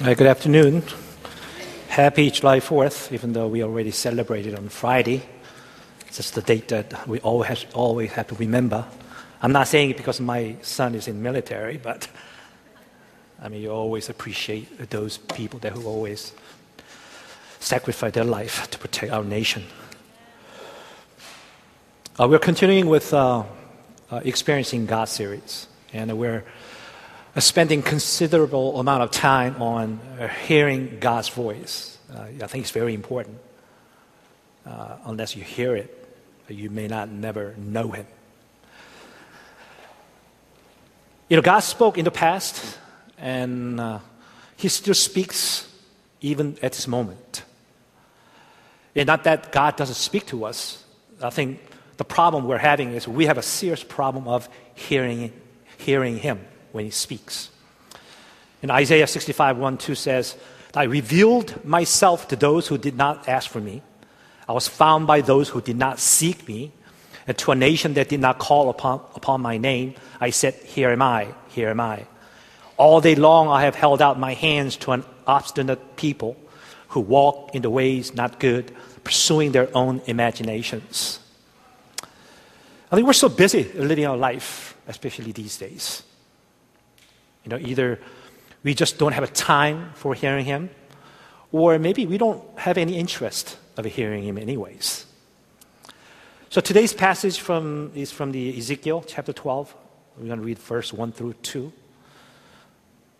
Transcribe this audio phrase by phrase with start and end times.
[0.00, 0.80] Uh, good afternoon.
[1.88, 5.22] Happy July 4th, even though we already celebrated on Friday.
[6.06, 8.84] It's just the date that we always, always have to remember.
[9.42, 12.06] I'm not saying it because my son is in military, but
[13.42, 16.32] I mean, you always appreciate those people that who always
[17.58, 19.64] sacrifice their life to protect our nation.
[22.20, 23.42] Uh, we're continuing with uh,
[24.12, 26.44] uh, Experiencing God series, and we're
[27.36, 31.98] spending considerable amount of time on uh, hearing God's voice.
[32.12, 33.38] Uh, I think it's very important.
[35.04, 35.94] unless you hear it,
[36.48, 38.06] you may not never know Him.
[41.28, 42.78] You know, God spoke in the past,
[43.18, 43.80] and
[44.56, 45.68] He still speaks
[46.20, 47.44] even at this moment.
[48.96, 50.84] And not that God doesn't speak to us.
[51.22, 51.60] I think
[51.98, 55.32] the problem we're having is we have a serious problem of hearing,
[55.78, 56.40] hearing Him
[56.78, 57.50] when He speaks.
[58.62, 60.36] In Isaiah 65 1 2 says,
[60.74, 63.82] I revealed myself to those who did not ask for me.
[64.48, 66.70] I was found by those who did not seek me.
[67.26, 70.90] And to a nation that did not call upon, upon my name, I said, Here
[70.90, 72.06] am I, here am I.
[72.76, 76.36] All day long I have held out my hands to an obstinate people
[76.90, 78.70] who walk in the ways not good,
[79.02, 81.18] pursuing their own imaginations.
[82.90, 86.04] I think we're so busy living our life, especially these days.
[87.48, 87.98] You know, either
[88.62, 90.68] we just don't have a time for hearing Him,
[91.50, 95.06] or maybe we don't have any interest of hearing Him anyways.
[96.50, 99.74] So today's passage from, is from the Ezekiel chapter 12.
[100.18, 101.72] We're going to read verse 1 through 2.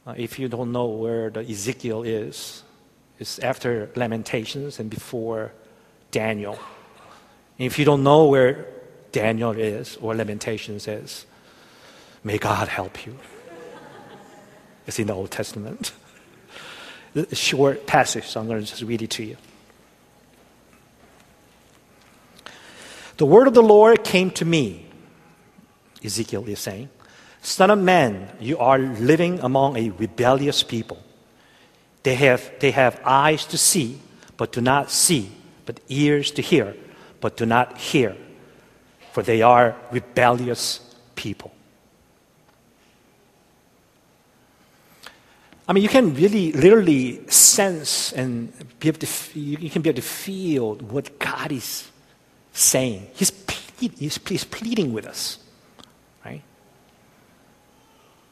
[0.06, 2.62] Uh, if you don't know where the Ezekiel is,
[3.18, 5.52] it's after Lamentations and before
[6.10, 6.58] Daniel.
[7.56, 8.66] If you don't know where
[9.10, 11.24] Daniel is or Lamentations is.
[12.22, 13.16] May God help you.
[14.88, 15.92] It's in the Old Testament.
[17.14, 19.36] A short passage, so I'm going to just read it to you.
[23.18, 24.86] The word of the Lord came to me,
[26.04, 26.88] Ezekiel is saying.
[27.40, 31.00] Son of man, you are living among a rebellious people.
[32.02, 34.00] They have, they have eyes to see,
[34.36, 35.30] but do not see,
[35.66, 36.74] but ears to hear,
[37.20, 38.16] but do not hear
[39.18, 41.52] for they are rebellious people.
[45.68, 50.00] I mean, you can really, literally sense and be able to, you can be able
[50.00, 51.90] to feel what God is
[52.54, 53.06] saying.
[53.12, 53.30] He's,
[53.78, 55.38] he's, he's pleading with us,
[56.24, 56.42] right?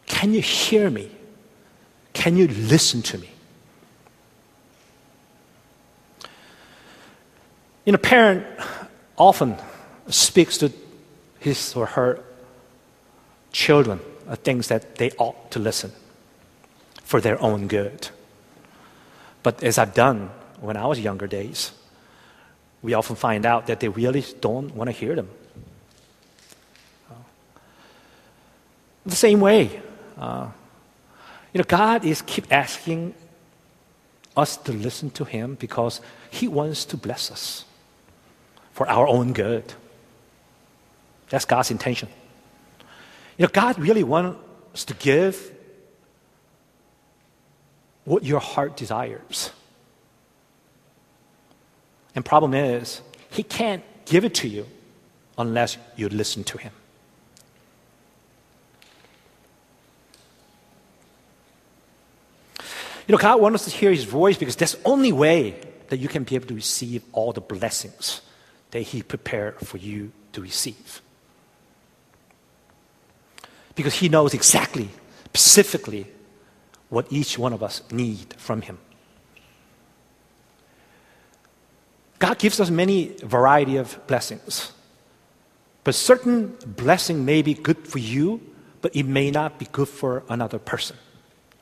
[0.06, 1.10] Can you hear me?
[2.14, 3.28] Can you listen to me?
[7.84, 8.46] You know, parent
[9.18, 9.56] often
[10.08, 10.72] speaks to
[11.38, 12.24] his or her
[13.52, 15.92] children of things that they ought to listen
[17.06, 18.08] for their own good.
[19.44, 20.30] But as I've done
[20.60, 21.70] when I was younger days,
[22.82, 25.30] we often find out that they really don't want to hear them.
[29.06, 29.80] The same way,
[30.18, 30.48] uh,
[31.52, 33.14] you know, God is keep asking
[34.36, 37.64] us to listen to Him because He wants to bless us
[38.72, 39.72] for our own good.
[41.28, 42.08] That's God's intention.
[43.38, 45.52] You know, God really wants to give
[48.06, 49.50] what your heart desires.
[52.14, 54.66] And problem is, he can't give it to you
[55.36, 56.72] unless you listen to him.
[63.06, 65.98] You know, God wants us to hear his voice because that's the only way that
[65.98, 68.22] you can be able to receive all the blessings
[68.70, 71.02] that he prepared for you to receive
[73.76, 74.88] because He knows exactly,
[75.26, 76.08] specifically,
[76.96, 78.78] what each one of us need from Him.
[82.18, 84.72] God gives us many variety of blessings.
[85.84, 88.40] But certain blessing may be good for you,
[88.80, 90.96] but it may not be good for another person.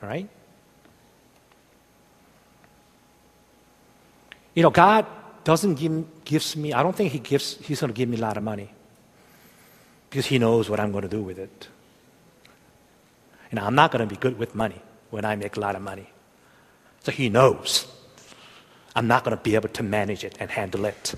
[0.01, 0.29] All right?
[4.55, 5.05] You know, God
[5.43, 8.21] doesn't give gives me, I don't think He gives, He's going to give me a
[8.21, 8.71] lot of money
[10.09, 11.69] because He knows what I'm going to do with it.
[13.51, 14.81] And I'm not going to be good with money
[15.15, 16.09] when I make a lot of money.
[17.05, 17.87] So he knows
[18.97, 21.15] I'm not going to be able to manage it and handle it.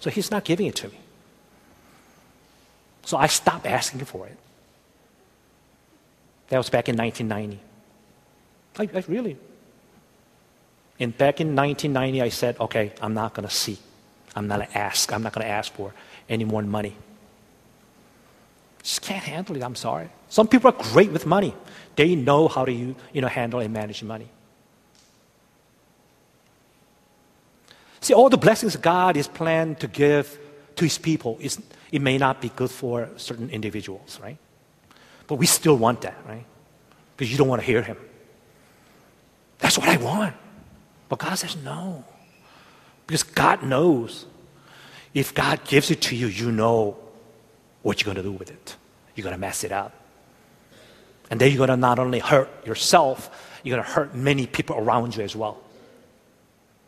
[0.00, 0.98] So he's not giving it to me.
[3.06, 4.36] So I stopped asking for it.
[6.48, 7.58] That was back in 1990.
[8.78, 9.38] I, I really.
[11.00, 13.80] And back in 1990, I said, okay, I'm not going to seek.
[14.36, 15.10] I'm not going to ask.
[15.10, 15.94] I'm not going to ask for
[16.28, 16.94] any more money.
[18.82, 19.62] Just can't handle it.
[19.62, 20.10] I'm sorry.
[20.28, 21.54] Some people are great with money.
[21.96, 24.28] They know how to you know, handle and manage money.
[28.00, 30.38] See, all the blessings God is planned to give
[30.76, 31.60] to his people, is,
[31.90, 34.38] it may not be good for certain individuals, right?
[35.26, 36.44] But we still want that, right?
[37.16, 37.96] Because you don't want to hear him.
[39.58, 40.34] That's what I want.
[41.08, 42.04] But God says no.
[43.06, 44.26] Because God knows
[45.14, 46.96] if God gives it to you, you know
[47.82, 48.76] what you're going to do with it.
[49.16, 49.97] You're going to mess it up.
[51.30, 54.76] And then you're going to not only hurt yourself, you're going to hurt many people
[54.76, 55.58] around you as well.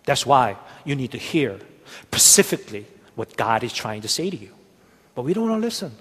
[0.04, 1.58] That's why you need to hear
[2.02, 4.50] specifically what God is trying to say to you.
[5.14, 5.94] But we don't want to listen.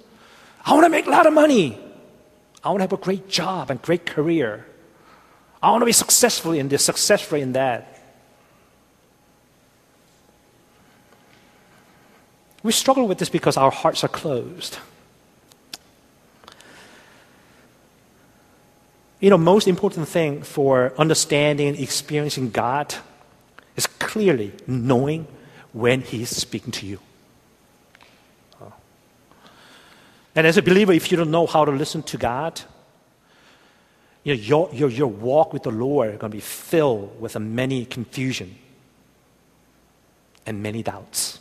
[0.66, 1.78] I want to make a lot of money.
[2.64, 4.66] I want to have a great job and great career.
[5.62, 8.00] I want to be successful in this, successful in that.
[12.64, 14.78] We struggle with this because our hearts are closed.
[19.20, 22.96] You know, most important thing for understanding and experiencing God
[23.76, 25.28] is clearly knowing
[25.74, 27.00] when He's speaking to you.
[30.36, 32.62] And as a believer, if you don't know how to listen to God,
[34.24, 37.38] you know, your, your, your walk with the Lord is going to be filled with
[37.38, 38.56] many confusion
[40.46, 41.40] and many doubts.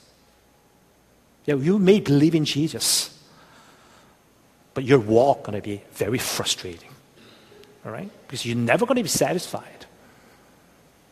[1.44, 3.16] Yeah, you may believe in Jesus,
[4.74, 6.90] but your walk is going to be very frustrating.
[7.88, 8.10] All right?
[8.26, 9.86] Because you're never going to be satisfied.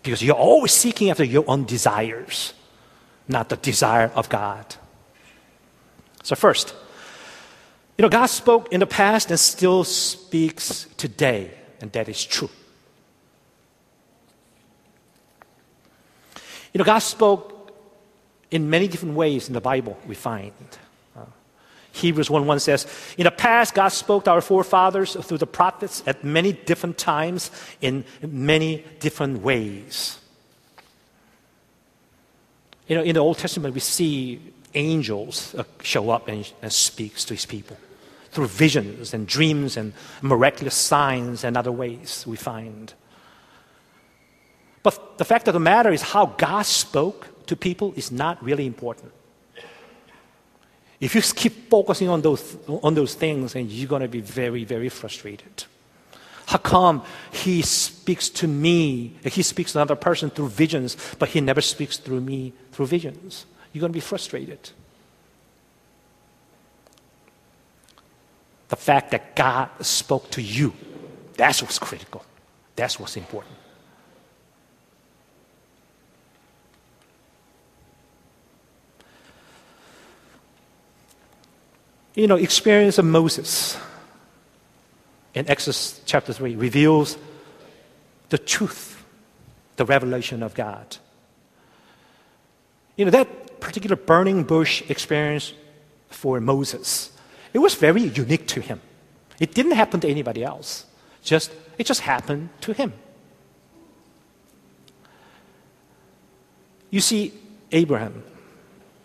[0.02, 2.52] Because you're always seeking after your own desires,
[3.28, 4.76] not the desire of God.
[6.23, 6.75] So, first,
[7.96, 11.50] you know, God spoke in the past and still speaks today,
[11.81, 12.50] and that is true.
[16.75, 17.72] You know, God spoke
[18.50, 20.52] in many different ways in the Bible, we find.
[21.96, 26.02] Hebrews 1 1 says, In the past, God spoke to our forefathers through the prophets
[26.06, 27.50] at many different times
[27.81, 30.19] in many different ways.
[32.87, 34.40] You know, in the Old Testament, we see
[34.75, 37.78] angels uh, show up and, and speaks to his people
[38.31, 42.93] through visions and dreams and miraculous signs and other ways we find.
[44.82, 48.66] But the fact of the matter is how God spoke to people is not really
[48.66, 49.12] important.
[51.00, 54.64] If you keep focusing on those, on those things, and you're going to be very,
[54.64, 55.64] very frustrated.
[56.46, 57.02] How come
[57.32, 61.98] he speaks to me, he speaks to another person through visions, but he never speaks
[61.98, 63.46] through me through visions?
[63.72, 64.70] You're going to be frustrated.
[68.69, 70.72] The fact that God spoke to you,
[71.37, 72.25] that's what's critical.
[72.75, 73.54] That's what's important.
[82.17, 83.77] You know, experience of Moses
[85.35, 87.17] in Exodus chapter 3 reveals
[88.31, 89.05] the truth,
[89.77, 90.97] the revelation of God.
[92.97, 95.53] You know, that particular burning bush experience
[96.09, 97.13] for Moses,
[97.53, 98.81] it was very unique to him.
[99.39, 100.87] It didn't happen to anybody else.
[101.23, 102.95] Just it just happened to him.
[106.89, 107.35] You see,
[107.73, 108.23] Abraham,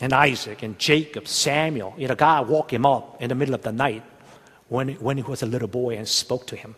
[0.01, 1.93] and Isaac and Jacob, Samuel.
[1.97, 4.03] You know, God woke him up in the middle of the night
[4.67, 6.75] when, when he was a little boy and spoke to him.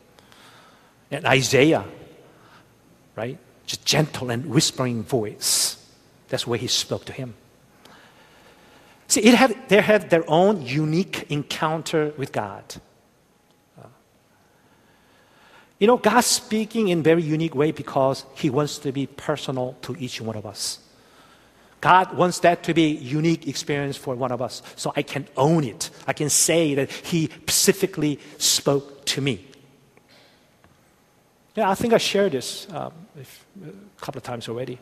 [1.09, 1.85] And Isaiah,
[3.15, 3.37] right?
[3.65, 5.77] Just gentle and whispering voice.
[6.27, 7.33] That's where he spoke to him.
[9.07, 12.63] See, it had, they had their own unique encounter with God.
[15.79, 19.95] You know, God's speaking in very unique way because He wants to be personal to
[19.99, 20.79] each one of us.
[21.83, 24.61] God wants that to be a unique experience for one of us.
[24.77, 25.89] So I can own it.
[26.07, 29.45] I can say that He specifically spoke to me.
[31.55, 34.79] Yeah, I think I shared this um, a couple of times already.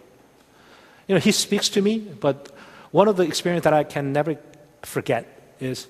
[1.07, 2.51] You know, He speaks to me, but
[2.91, 4.37] one of the experiences that I can never
[4.83, 5.87] forget is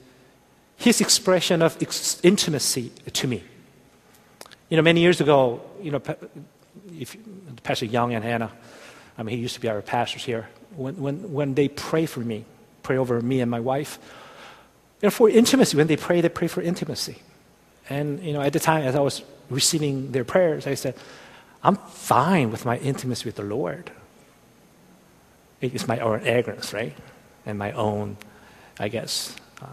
[0.77, 3.43] His expression of ex- intimacy to me.
[4.69, 6.01] You know, many years ago, you know,
[6.97, 7.17] if,
[7.63, 8.53] Pastor Young and Hannah,
[9.17, 12.19] I mean, he used to be our pastors here when, when, when they pray for
[12.21, 12.45] me,
[12.83, 13.99] pray over me and my wife,
[15.09, 17.17] for intimacy, when they pray, they pray for intimacy.
[17.89, 20.95] And, you know, at the time, as I was receiving their prayers, I said,
[21.63, 23.91] I'm fine with my intimacy with the Lord.
[25.59, 26.95] It's my own arrogance, right?
[27.45, 28.17] And my own,
[28.79, 29.35] I guess.
[29.61, 29.65] Uh,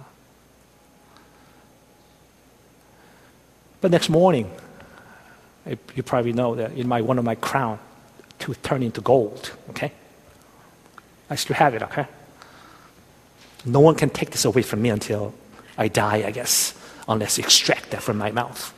[3.80, 4.50] but next morning,
[5.94, 7.78] you probably know that in my, one of my crown
[8.40, 9.92] to turn into gold, okay?
[11.30, 12.06] I still have it, okay?
[13.64, 15.34] No one can take this away from me until
[15.76, 16.74] I die, I guess,
[17.08, 18.74] unless you extract that from my mouth.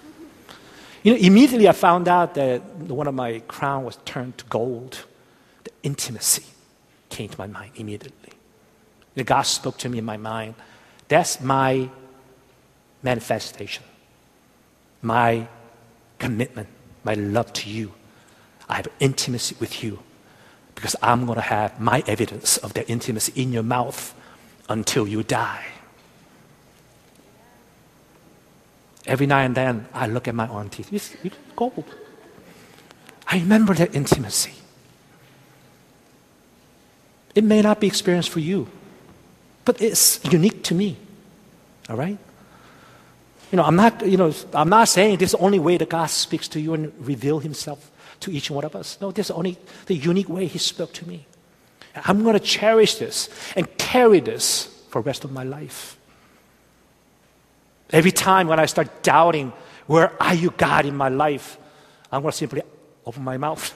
[1.02, 5.04] You know, immediately I found out that one of my crown was turned to gold,
[5.64, 6.44] the intimacy.
[7.08, 8.32] came to my mind immediately.
[9.14, 10.54] The God spoke to me in my mind.
[11.08, 11.88] That's my
[13.02, 13.82] manifestation,
[15.02, 15.48] my
[16.18, 16.68] commitment,
[17.02, 17.92] my love to you.
[18.68, 20.00] I have intimacy with you
[20.80, 24.14] because I'm going to have my evidence of their intimacy in your mouth
[24.66, 25.62] until you die.
[29.04, 30.90] Every now and then, I look at my own teeth.
[30.90, 31.84] It's, it's gold.
[33.26, 34.54] I remember their intimacy.
[37.34, 38.66] It may not be experienced for you,
[39.66, 40.96] but it's unique to me.
[41.90, 42.16] All right?
[43.52, 45.90] You know, I'm not, you know, I'm not saying this is the only way that
[45.90, 47.89] God speaks to you and reveal himself
[48.20, 48.98] to each one of us.
[49.00, 51.26] No, this is only the unique way he spoke to me.
[51.94, 55.98] I'm going to cherish this and carry this for the rest of my life.
[57.90, 59.52] Every time when I start doubting,
[59.86, 61.58] where are you, God, in my life?
[62.12, 62.62] I'm going to simply
[63.04, 63.74] open my mouth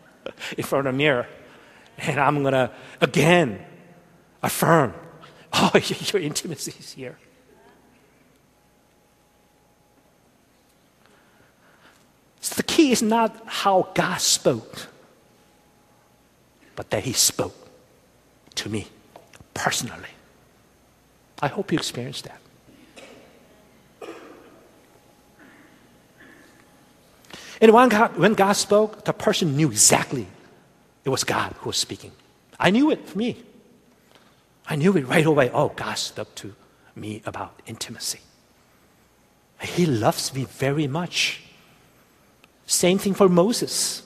[0.58, 1.26] in front of the mirror.
[1.98, 3.64] And I'm going to, again,
[4.42, 4.94] affirm,
[5.52, 5.70] oh,
[6.12, 7.16] your intimacy is here.
[12.48, 14.88] The key is not how God spoke,
[16.74, 17.54] but that He spoke
[18.56, 18.86] to me
[19.54, 20.08] personally.
[21.42, 22.40] I hope you experienced that.
[27.60, 30.26] And when God, when God spoke, the person knew exactly
[31.04, 32.12] it was God who was speaking.
[32.58, 33.42] I knew it for me.
[34.66, 35.50] I knew it right away.
[35.50, 36.54] Oh, God spoke to
[36.94, 38.20] me about intimacy.
[39.60, 41.42] He loves me very much.
[42.70, 44.00] Same thing for Moses.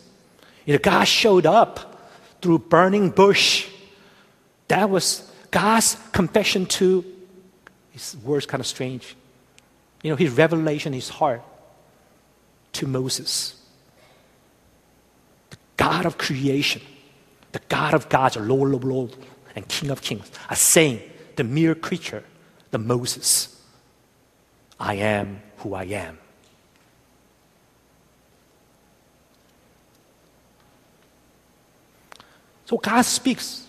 [0.64, 2.08] You know, God showed up
[2.40, 3.68] through burning bush.
[4.68, 7.04] That was God's confession to
[7.90, 9.16] his words kind of strange.
[10.02, 11.42] You know, his revelation, his heart
[12.72, 13.54] to Moses.
[15.50, 16.80] The God of creation,
[17.52, 19.14] the God of gods, Lord of lords,
[19.54, 21.02] and King of kings, are saying,
[21.36, 22.24] the mere creature,
[22.70, 23.62] the Moses,
[24.80, 26.18] I am who I am.
[32.66, 33.66] So God speaks,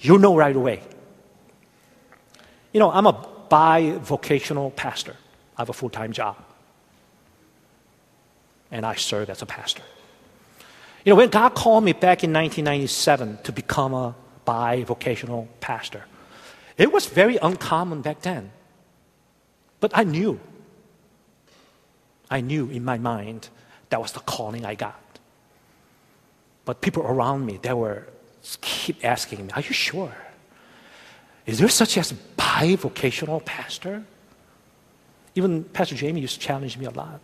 [0.00, 0.82] you know right away.
[2.72, 5.16] You know, I'm a bivocational pastor.
[5.56, 6.36] I have a full time job
[8.70, 9.82] and I serve as a pastor.
[11.04, 14.14] You know, when God called me back in 1997 to become a
[14.46, 16.04] bivocational pastor,
[16.76, 18.50] it was very uncommon back then.
[19.80, 20.40] But I knew.
[22.30, 23.48] I knew in my mind
[23.90, 25.00] that was the calling I got.
[26.64, 28.08] But people around me, they were
[28.60, 30.14] keep asking me, Are you sure?
[31.46, 34.04] Is there such as a bivocational pastor?
[35.34, 37.20] Even Pastor Jamie used to challenge me a lot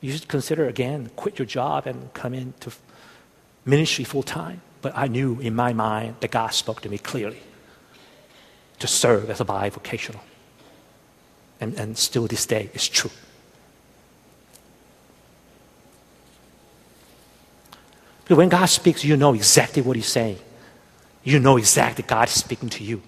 [0.00, 2.72] you should consider again, quit your job and come into
[3.64, 4.62] ministry full time.
[4.82, 7.40] But I knew in my mind that God spoke to me clearly
[8.78, 10.20] to serve as a bivocational.
[11.60, 13.10] And, and still this day is true.
[18.36, 20.38] When God speaks, you know exactly what He's saying.
[21.24, 23.02] You know exactly God is speaking to you.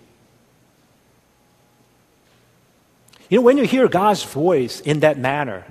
[3.28, 5.64] You know, when you hear God's voice in that manner,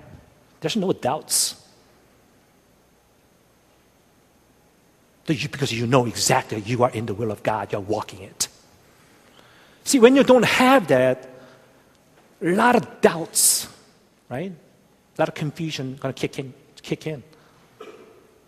[0.61, 1.55] there's no doubts.
[5.25, 8.47] Because you know exactly you are in the will of God, you're walking it.
[9.83, 11.29] See, when you don't have that,
[12.41, 13.67] a lot of doubts,
[14.29, 14.51] right?
[14.51, 16.53] A lot of confusion going to kick in.
[16.81, 17.21] Kick in.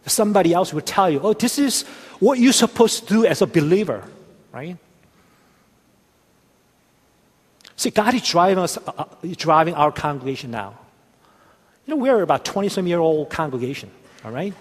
[0.05, 1.83] Somebody else will tell you, oh, this is
[2.19, 4.03] what you're supposed to do as a believer,
[4.51, 4.77] right?
[7.75, 9.05] See, God is driving us, uh, uh
[9.37, 10.77] driving our congregation now.
[11.85, 13.91] You know, we're about 20 some year old congregation,
[14.23, 14.53] all right?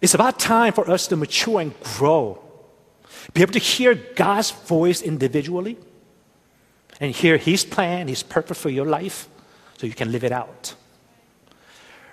[0.00, 2.42] It's about time for us to mature and grow.
[3.32, 5.78] Be able to hear God's voice individually
[7.00, 9.28] and hear His plan, His purpose for your life
[9.78, 10.74] so you can live it out.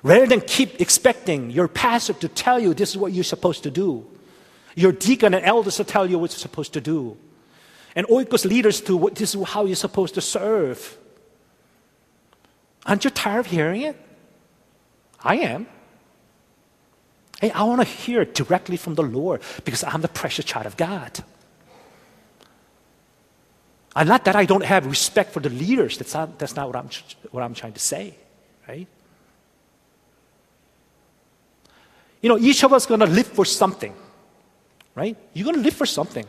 [0.03, 3.71] Rather than keep expecting your pastor to tell you this is what you're supposed to
[3.71, 4.05] do,
[4.75, 7.17] your deacon and elders to tell you what you're supposed to do,
[7.95, 10.97] and Oikos leaders to what this is how you're supposed to serve.
[12.85, 13.95] Aren't you tired of hearing it?
[15.23, 15.67] I am.
[17.39, 20.65] Hey, I want to hear it directly from the Lord because I'm the precious child
[20.65, 21.23] of God.
[23.95, 25.97] And not that I don't have respect for the leaders.
[25.97, 26.89] That's not, that's not what, I'm,
[27.31, 28.15] what I'm trying to say,
[28.67, 28.87] right?
[32.21, 33.93] You know, each of us going to live for something,
[34.95, 35.17] right?
[35.33, 36.25] You're going to live for something.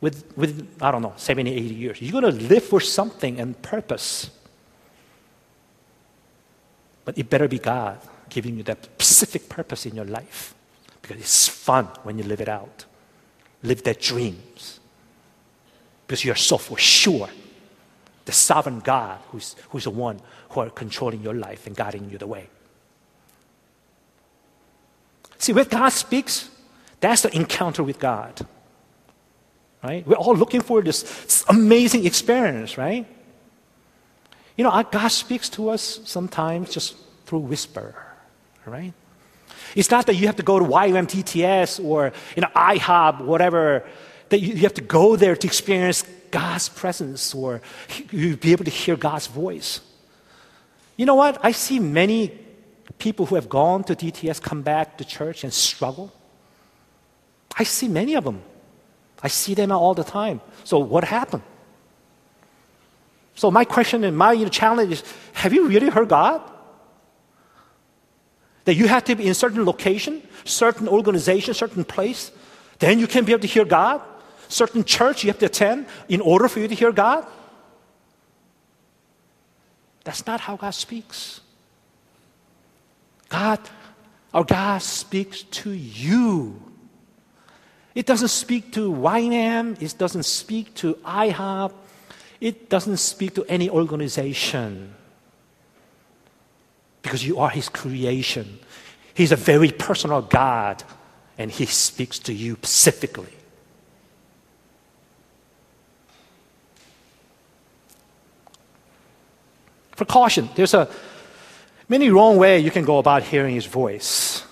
[0.00, 2.02] With, with, I don't know, 70, 80 years.
[2.02, 4.30] You're going to live for something and purpose.
[7.04, 7.98] But it better be God
[8.28, 10.54] giving you that specific purpose in your life.
[11.00, 12.84] because it's fun when you live it out.
[13.62, 14.80] Live that dreams.
[16.06, 17.28] Because you're so for sure
[18.24, 22.18] the sovereign God who's, who's the one who are controlling your life and guiding you
[22.18, 22.48] the way.
[25.42, 26.48] See, when God speaks,
[27.00, 28.46] that's the encounter with God.
[29.82, 30.06] Right?
[30.06, 33.04] We're all looking for this, amazing experience, right?
[34.56, 36.94] You know, God speaks to us sometimes just
[37.26, 37.92] through whisper,
[38.64, 38.92] right?
[39.74, 43.84] It's not that you have to go to YWAM DTS or you know IHOP, whatever,
[44.28, 47.62] that you have to go there to experience God's presence or
[48.12, 49.80] you be able to hear God's voice.
[50.96, 51.44] You know what?
[51.44, 52.38] I see many
[52.98, 56.12] people who have gone to DTS come back to church and struggle.
[57.56, 58.42] I see many of them.
[59.22, 60.40] I see them all the time.
[60.64, 61.42] So what happened?
[63.34, 66.42] So my question and my challenge is, have you really heard God?
[68.64, 72.30] That you have to be in certain location, certain organization, certain place,
[72.78, 74.00] then you can be able to hear God?
[74.48, 77.26] Certain church you have to attend in order for you to hear God?
[80.04, 81.41] That's not how God speaks.
[83.32, 83.60] God,
[84.34, 86.60] our God speaks to you.
[87.94, 91.72] It doesn't speak to YWAM, it doesn't speak to IHOP,
[92.40, 94.94] it doesn't speak to any organization.
[97.00, 98.58] Because you are His creation.
[99.14, 100.84] He's a very personal God,
[101.38, 103.32] and He speaks to you specifically.
[109.92, 110.88] For caution, there's a
[111.92, 114.42] many wrong way you can go about hearing His voice.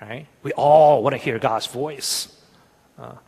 [0.00, 0.26] Right?
[0.42, 2.28] We all want to hear God's voice.
[2.98, 3.18] Uh,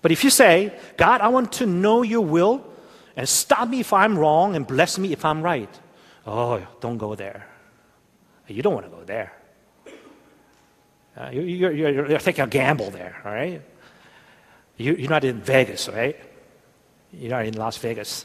[0.00, 2.64] but if you say, God, I want to know your will
[3.16, 5.68] and stop me if I'm wrong and bless me if I'm right,
[6.26, 7.46] oh, don't go there.
[8.46, 9.32] You don't want to go there.
[11.16, 13.60] Uh, you, you're, you're, you're, taking a gamble there, all right?
[14.76, 16.16] You, you're not in Vegas, right?
[17.12, 18.24] You're not in Las Vegas.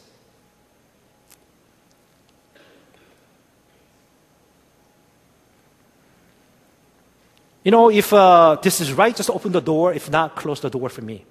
[7.66, 9.92] You know, if uh, this is right, just open the door.
[9.92, 11.26] If not, close the door for me.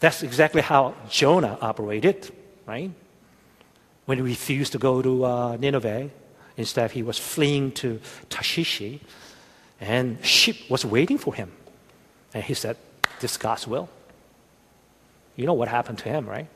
[0.00, 2.32] That's exactly how Jonah operated,
[2.66, 2.90] right?
[4.06, 6.08] When he refused to go to uh, Nineveh,
[6.56, 8.98] instead he was fleeing to Tarshish,
[9.78, 11.52] and ship was waiting for him.
[12.32, 12.78] And he said,
[13.20, 13.90] This God's will.
[15.36, 16.48] You know what happened to him, right?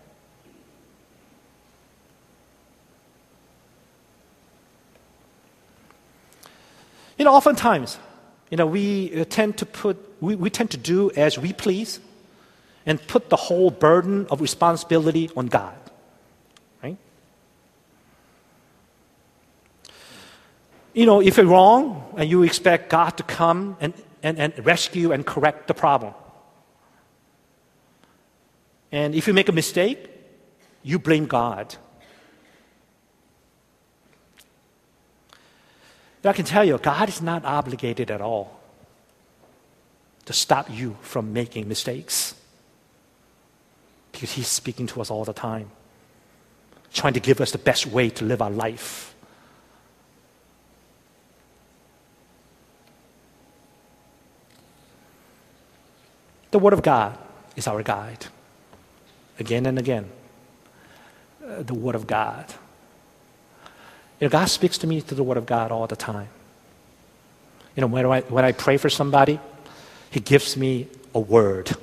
[7.18, 7.98] You know, oftentimes
[8.50, 12.00] you know, we uh, tend to put, we, we tend to do as we please
[12.84, 15.76] and put the whole burden of responsibility on God.
[16.82, 16.96] Right?
[20.94, 25.12] You know, if you're wrong and you expect God to come and, and, and rescue
[25.12, 26.14] and correct the problem.
[28.92, 30.08] And if you make a mistake,
[30.84, 31.74] you blame God.
[36.28, 38.60] I can tell you, God is not obligated at all
[40.24, 42.34] to stop you from making mistakes
[44.12, 45.70] because He's speaking to us all the time,
[46.92, 49.14] trying to give us the best way to live our life.
[56.50, 57.18] The Word of God
[57.54, 58.26] is our guide.
[59.38, 60.08] Again and again.
[61.46, 62.46] Uh, the Word of God.
[64.20, 66.28] You know, God speaks to me through the Word of God all the time.
[67.74, 69.38] You know, when I, when I pray for somebody,
[70.10, 71.76] He gives me a word,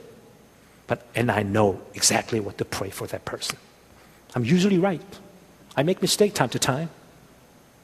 [0.88, 3.58] but, and I know exactly what to pray for that person.
[4.36, 5.02] I'm usually right.
[5.76, 6.90] I make mistakes time to time,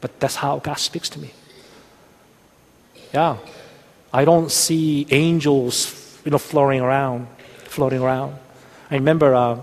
[0.01, 1.31] but that's how God speaks to me.
[3.13, 3.37] Yeah.
[4.13, 7.27] I don't see angels, you know, floating around,
[7.65, 8.37] floating around.
[8.89, 9.59] I remember uh,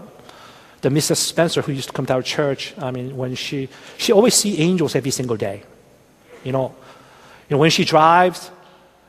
[0.87, 1.17] the Mrs.
[1.17, 3.69] Spencer who used to come to our church, I mean, when she,
[3.99, 5.65] she always see angels every single day.
[6.45, 6.77] You know,
[7.49, 8.53] you know, when she drives,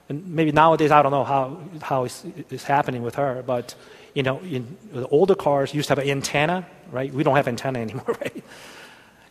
[0.10, 3.76] and maybe nowadays I don't know how, how it's, it's happening with her, but,
[4.16, 7.14] you know, in the older cars used to have an antenna, right?
[7.14, 8.44] We don't have antenna anymore, right?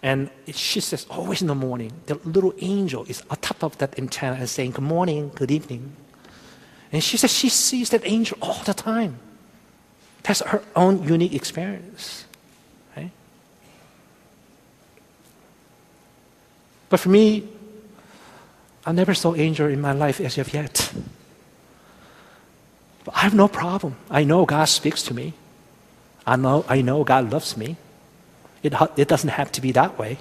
[0.05, 3.99] And she says, always in the morning, the little angel is on top of that
[3.99, 5.97] antenna and saying, good morning, good evening.
[6.93, 9.19] And she says she sees that angel all the time.
[10.23, 12.26] That's her own unique experience.
[16.88, 17.49] But for me,
[18.85, 20.92] I never saw angel in my life as of yet.
[23.05, 23.96] But I have no problem.
[24.11, 25.35] I know God speaks to me.
[26.27, 27.77] I know, I know God loves me.
[28.62, 30.18] It, it doesn't have to be that way.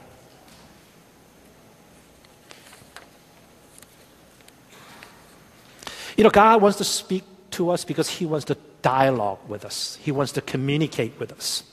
[6.18, 9.98] You know, God wants to speak to us because He wants to dialogue with us,
[10.02, 11.64] He wants to communicate with us.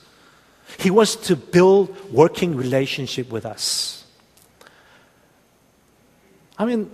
[0.79, 4.02] He wants to build working relationship with us.
[6.57, 6.91] I mean,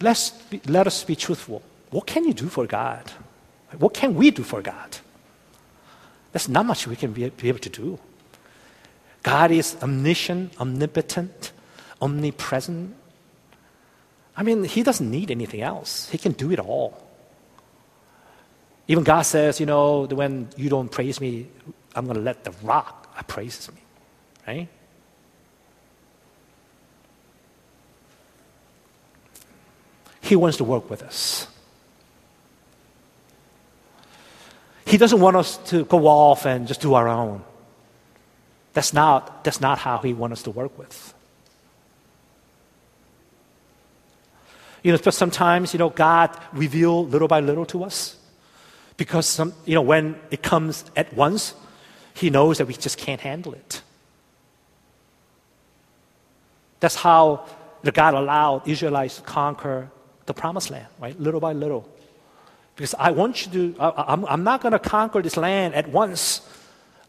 [0.00, 1.62] let's be, let us be truthful.
[1.90, 3.10] What can you do for God?
[3.78, 4.96] What can we do for God?
[6.32, 7.98] There's not much we can be, be able to do.
[9.22, 11.52] God is omniscient, omnipotent,
[12.00, 12.94] omnipresent.
[14.36, 17.02] I mean, He doesn't need anything else, He can do it all.
[18.86, 21.48] Even God says, you know, when you don't praise me,
[21.94, 23.80] I'm going to let the rock praise me,
[24.46, 24.68] right?
[30.28, 31.46] He wants to work with us.
[34.84, 37.42] He doesn't want us to go off and just do our own.
[38.74, 41.14] That's not, that's not how He wants us to work with.
[44.82, 48.14] You know, but sometimes, you know, God reveals little by little to us
[48.98, 51.54] because some, you know, when it comes at once,
[52.12, 53.80] He knows that we just can't handle it.
[56.80, 57.46] That's how
[57.82, 59.90] the God allowed Israelites to conquer
[60.28, 61.18] the promised land, right?
[61.18, 61.88] Little by little.
[62.76, 65.88] Because I want you to, I, I'm, I'm not going to conquer this land at
[65.88, 66.42] once.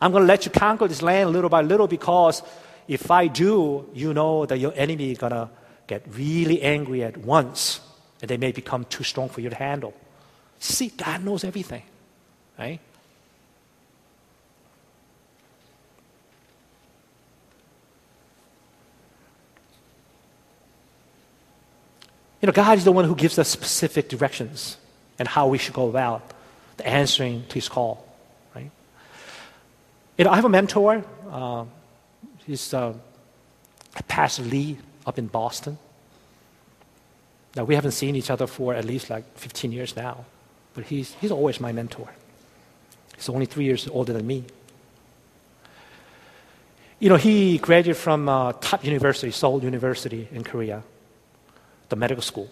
[0.01, 2.41] I'm going to let you conquer this land little by little because
[2.87, 5.49] if I do, you know that your enemy is going to
[5.85, 7.81] get really angry at once
[8.21, 9.93] and they may become too strong for you to handle.
[10.57, 11.83] See, God knows everything,
[12.57, 12.79] right?
[22.41, 24.77] You know, God is the one who gives us specific directions
[25.17, 26.31] and how we should go about
[26.77, 28.07] the answering to his call,
[28.55, 28.71] right?
[30.17, 31.03] You know, I have a mentor.
[31.29, 31.65] Uh,
[32.45, 32.93] he's uh,
[34.07, 35.77] Pastor Lee up in Boston.
[37.55, 40.25] Now, we haven't seen each other for at least like 15 years now,
[40.73, 42.09] but he's, he's always my mentor.
[43.15, 44.45] He's only three years older than me.
[46.99, 50.83] You know, he graduated from uh, top university, Seoul University in Korea,
[51.89, 52.49] the medical school.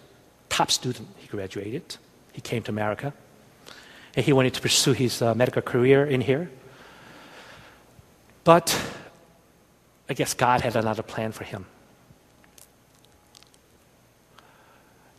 [0.48, 1.96] Top student, he graduated.
[2.32, 3.14] He came to America.
[4.14, 6.50] And he wanted to pursue his uh, medical career in here.
[8.44, 8.78] But
[10.08, 11.66] I guess God had another plan for him.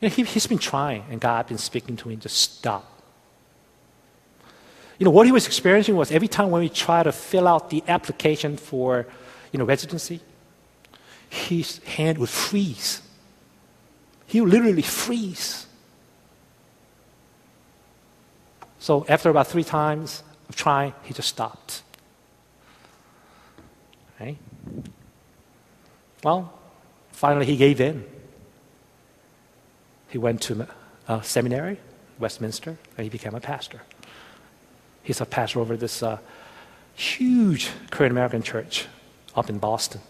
[0.02, 2.86] You know, he, he's been trying, and God been speaking to him to stop.
[4.98, 7.70] You know, what he was experiencing was every time when we try to fill out
[7.70, 9.08] the application for,
[9.52, 10.22] you know, residency,
[11.30, 13.02] his hand would freeze.
[14.30, 15.66] He literally freeze.
[18.78, 21.82] So after about three times of trying, he just stopped.
[24.20, 24.38] Right?
[26.24, 26.54] Well,
[27.12, 28.06] finally he gave in.
[30.10, 30.68] He went to
[31.08, 31.80] a seminary,
[32.20, 33.82] Westminster, and he became a pastor.
[35.02, 36.20] He's a pastor over this uh,
[36.94, 38.86] huge Korean American church
[39.36, 40.02] up in Boston.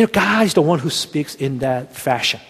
[0.00, 2.40] You know, God is the one who speaks in that fashion.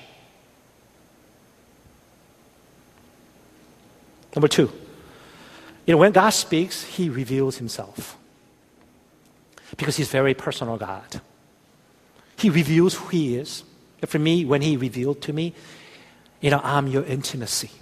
[4.36, 4.70] Number two,
[5.84, 8.16] you know, when God speaks, He reveals Himself.
[9.76, 11.20] Because He's very personal God.
[12.36, 13.64] He reveals who He is.
[14.06, 15.52] For me, when He revealed to me,
[16.40, 17.72] you know, I'm your intimacy.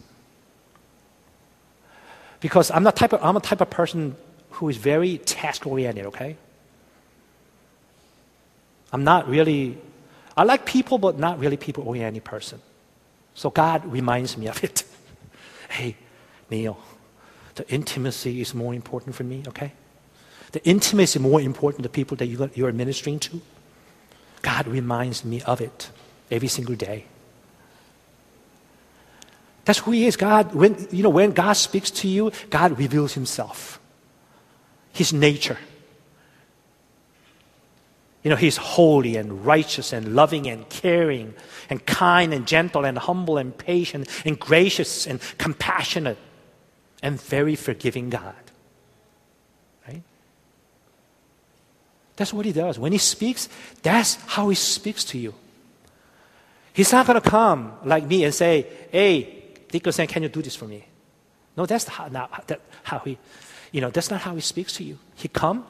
[2.40, 4.16] Because I'm, the type of, I'm a type of person
[4.52, 6.38] who is very task oriented, okay?
[8.92, 9.79] I'm not really,
[10.37, 12.61] I like people, but not really people oriented person.
[13.35, 14.85] So God reminds me of it.
[15.68, 15.96] hey,
[16.51, 16.79] Neil,
[17.55, 19.72] the intimacy is more important for me, okay?
[20.53, 23.40] The intimacy is more important to people that you, you're ministering to.
[24.42, 25.90] God reminds me of it
[26.31, 27.05] every single day.
[29.64, 30.16] That's who He is.
[30.16, 33.79] God, when, you know, when God speaks to you, God reveals Himself,
[34.92, 35.59] His nature.
[38.29, 41.33] You know, He's holy and righteous and loving and caring
[41.71, 46.19] and kind and gentle and humble and patient and gracious and compassionate
[47.03, 48.35] and very forgiving God.
[49.87, 50.03] Right?
[52.17, 52.79] That's what he does.
[52.79, 53.49] When he speaks,
[53.81, 55.33] that's how he speaks to you.
[56.75, 60.55] He's not going to come like me and say, hey, Dickerson, can you do this
[60.55, 60.85] for me?
[61.57, 63.17] No, that's how, not that, how he,
[63.73, 64.99] you know, that's not how he speaks to you.
[65.14, 65.64] He come,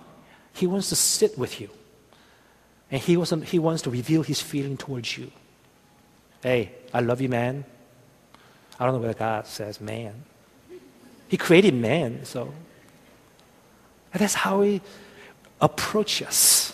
[0.55, 1.71] he wants to sit with you.
[2.91, 5.31] And he, was, he wants to reveal his feeling towards you.
[6.43, 7.65] Hey, I love you, man.
[8.79, 10.25] I don't know whether God says man.
[11.29, 12.53] He created man, so.
[14.13, 14.81] And that's how he
[15.61, 16.73] approaches us.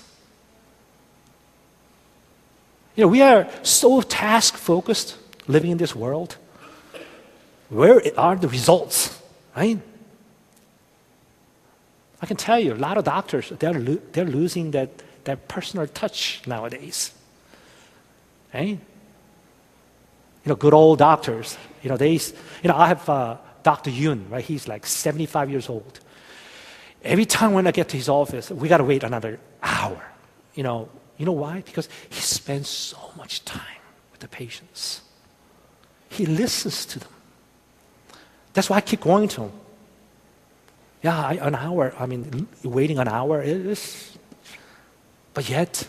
[2.94, 5.16] You know, we are so task focused
[5.48, 6.37] living in this world.
[7.68, 9.20] Where are the results,
[9.57, 9.81] right?
[12.22, 14.90] I can tell you, a lot of doctors, they're, lo- they're losing that,
[15.24, 17.12] that personal touch nowadays.
[18.52, 18.78] Right?
[20.44, 23.90] You know, good old doctors, you know, they, you know, I have uh, Dr.
[23.90, 24.44] Yun, right?
[24.44, 26.00] He's like 75 years old.
[27.02, 30.02] Every time when I get to his office, we got to wait another hour.
[30.54, 31.62] You know, you know why?
[31.62, 33.82] Because he spends so much time
[34.12, 35.02] with the patients.
[36.08, 37.08] He listens to them.
[38.52, 39.52] That's why I keep going to him.
[41.02, 41.94] Yeah, I, an hour.
[41.98, 44.13] I mean, waiting an hour is.
[45.35, 45.88] But yet,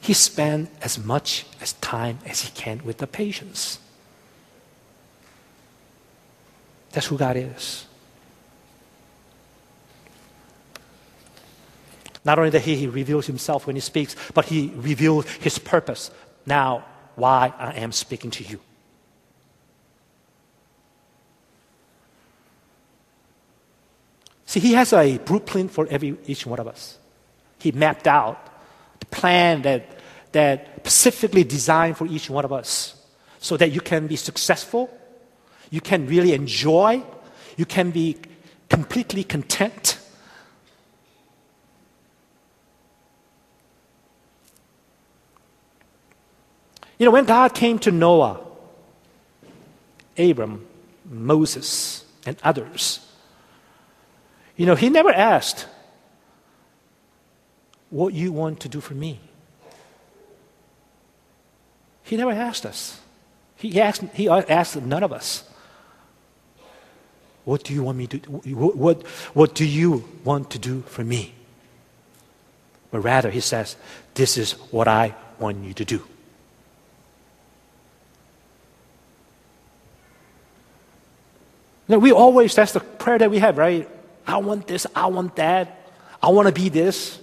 [0.00, 3.78] he spent as much as time as he can with the patients.
[6.92, 7.86] That's who God is.
[12.24, 16.10] Not only that he, he reveals himself when he speaks, but he reveals his purpose.
[16.46, 18.60] Now, why I am speaking to you.
[24.46, 26.98] See, he has a blueprint for every each one of us.
[27.58, 28.55] He mapped out
[29.10, 29.98] plan that,
[30.32, 32.94] that specifically designed for each one of us
[33.38, 34.90] so that you can be successful,
[35.70, 37.02] you can really enjoy,
[37.56, 38.16] you can be
[38.68, 39.98] completely content.
[46.98, 48.40] You know, when God came to Noah,
[50.16, 50.66] Abram,
[51.04, 53.00] Moses, and others,
[54.56, 55.66] you know, he never asked,
[57.90, 59.20] What you want to do for me?
[62.02, 63.00] He never asked us.
[63.56, 65.44] He asked, he asked none of us,
[67.44, 68.30] What do you want me to do?
[68.54, 71.34] What, what, do you want to do for me?
[72.90, 73.76] But rather, he says,
[74.14, 76.02] This is what I want you to do.
[81.88, 83.88] Know, we always, that's the prayer that we have, right?
[84.26, 85.88] I want this, I want that,
[86.22, 87.20] I want to be this.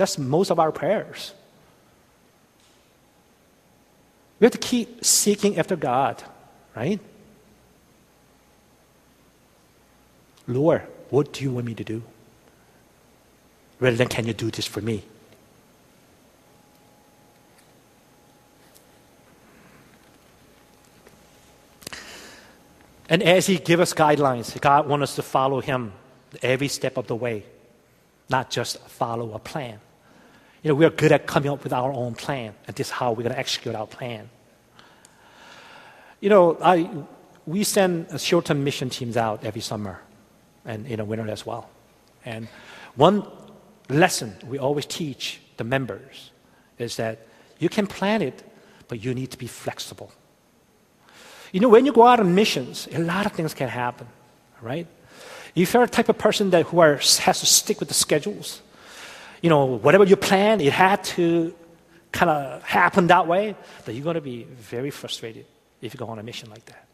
[0.00, 1.34] That's most of our prayers.
[4.38, 6.22] We have to keep seeking after God,
[6.74, 6.98] right?
[10.48, 12.02] Lord, what do you want me to do?
[13.78, 15.04] Rather than, can you do this for me?
[23.10, 25.92] And as He gives us guidelines, God wants us to follow Him
[26.40, 27.44] every step of the way,
[28.30, 29.78] not just follow a plan.
[30.62, 33.12] You know, we're good at coming up with our own plan, and this is how
[33.12, 34.28] we're going to execute our plan.
[36.20, 36.90] You know, I,
[37.46, 40.00] we send short-term mission teams out every summer
[40.66, 41.70] and in the winter as well.
[42.26, 42.48] And
[42.94, 43.26] one
[43.88, 46.30] lesson we always teach the members
[46.78, 47.26] is that
[47.58, 48.42] you can plan it,
[48.88, 50.12] but you need to be flexible.
[51.52, 54.06] You know, when you go out on missions, a lot of things can happen,
[54.60, 54.86] right?
[55.54, 58.60] If you're a type of person that who are, has to stick with the schedules,
[59.40, 61.54] you know, whatever you plan, it had to
[62.12, 65.46] kind of happen that way, then you're going to be very frustrated
[65.80, 66.86] if you go on a mission like that.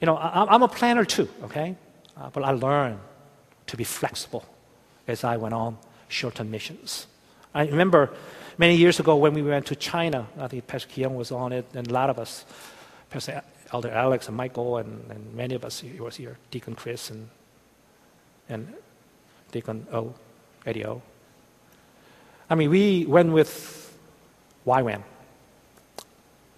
[0.00, 1.76] You know, I, am a planner too, okay?
[2.16, 3.00] Uh, but I learned
[3.66, 4.44] to be flexible
[5.06, 7.06] as I went on short-term missions.
[7.54, 8.10] I remember
[8.58, 11.66] many years ago when we went to China, I think Pastor Keong was on it,
[11.74, 12.44] and a lot of us
[13.10, 13.42] Pastor
[13.72, 17.28] Elder Alex and Michael and, and many of us he was here, Deacon Chris and,
[18.48, 18.72] and
[19.50, 20.14] Deacon O,
[20.66, 21.02] Eddie O.
[22.50, 23.96] I mean, we went with
[24.66, 25.02] YWAM.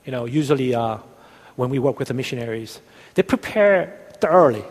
[0.04, 0.98] You know, usually uh,
[1.56, 2.80] when we work with the missionaries,
[3.14, 4.64] they prepare thoroughly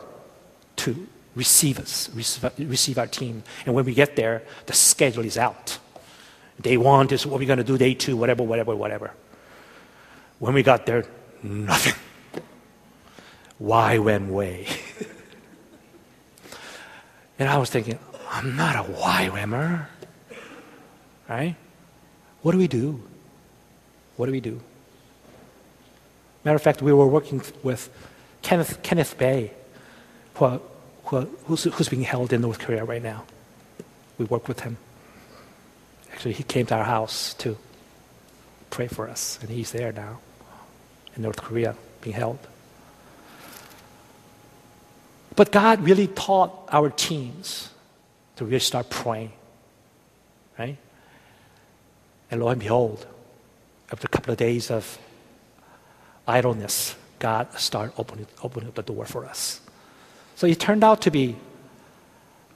[0.77, 3.43] to receive us, receive, our team.
[3.65, 5.77] And when we get there, the schedule is out.
[6.59, 9.11] Day one is what we're going to do, day two, whatever, whatever, whatever.
[10.39, 11.05] When we got there,
[11.43, 11.93] nothing.
[13.61, 14.67] YWAM way?
[17.39, 19.87] and I was thinking, I'm not a YWAMer.
[21.27, 21.55] Right?
[22.41, 23.03] What do we do?
[24.17, 24.61] What do we do?
[26.45, 27.89] Matter of fact, we were working with
[28.41, 29.51] Kenneth, Kenneth Bae,
[30.35, 30.61] who,
[31.05, 33.25] who, who's, who's being held in North Korea right now.
[34.17, 34.77] We work with him.
[36.11, 37.57] Actually, he came to our house to
[38.69, 40.19] pray for us, and he's there now
[41.15, 42.39] in North Korea being held.
[45.35, 47.69] But God really taught our teens
[48.39, 49.33] to really start praying,
[50.57, 50.77] right?
[52.31, 53.05] And lo and behold,
[53.91, 54.97] after a couple of days of
[56.25, 59.59] idleness, God started opening, opening up the door for us.
[60.37, 61.35] So it turned out to be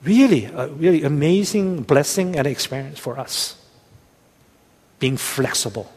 [0.04, 3.60] really a really amazing blessing and experience for us.
[5.04, 5.92] being flexible.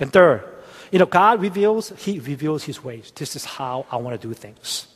[0.00, 0.42] And third,
[0.90, 3.12] you know, God reveals, He reveals His ways.
[3.14, 4.88] This is how I want to do things.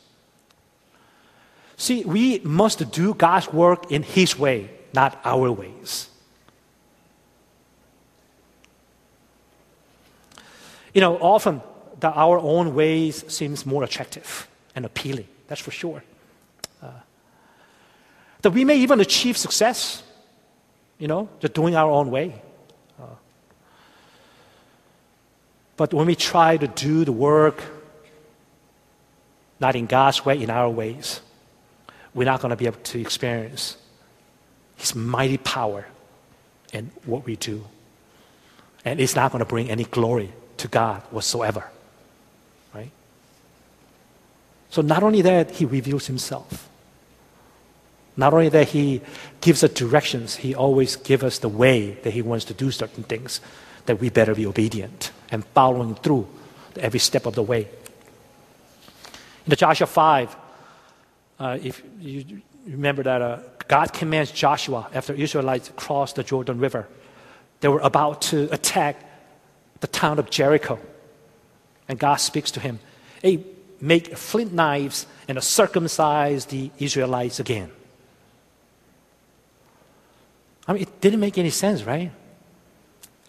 [1.81, 6.11] See, we must do God's work in His way, not our ways.
[10.93, 11.63] You know, often
[12.03, 15.27] our own ways seems more attractive and appealing.
[15.47, 16.03] That's for sure.
[16.83, 16.89] Uh,
[18.43, 20.03] that we may even achieve success,
[20.99, 22.39] you know, just doing our own way.
[23.01, 23.05] Uh,
[25.77, 27.63] but when we try to do the work
[29.59, 31.21] not in God's way, in our ways,
[32.13, 33.77] we're not going to be able to experience
[34.75, 35.85] His mighty power
[36.73, 37.63] in what we do.
[38.83, 41.69] And it's not going to bring any glory to God whatsoever.
[42.73, 42.91] Right?
[44.69, 46.69] So, not only that, He reveals Himself.
[48.17, 49.01] Not only that He
[49.39, 53.03] gives us directions, He always gives us the way that He wants to do certain
[53.03, 53.39] things,
[53.85, 56.27] that we better be obedient and following through
[56.77, 57.67] every step of the way.
[59.45, 60.35] In the Joshua 5,
[61.41, 66.87] uh, if you remember that uh, God commands Joshua after Israelites crossed the Jordan River,
[67.61, 69.03] they were about to attack
[69.79, 70.79] the town of Jericho.
[71.87, 72.79] And God speaks to him,
[73.23, 73.43] Hey,
[73.79, 77.71] make flint knives and circumcise the Israelites again.
[80.67, 82.11] I mean, it didn't make any sense, right?